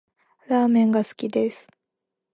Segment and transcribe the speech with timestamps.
[0.47, 1.69] ラーメンが好きです